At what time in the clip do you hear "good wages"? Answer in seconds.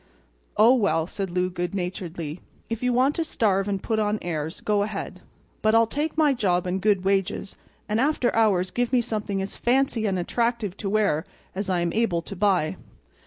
6.81-7.55